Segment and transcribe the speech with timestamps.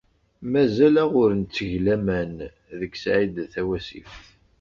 [0.51, 2.35] Mazal-aɣ ur ntteg laman
[2.79, 4.23] deg Saɛida Tawasift.